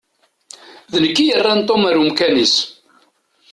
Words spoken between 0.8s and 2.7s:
D nekk i yerran Tom ar umkan-is.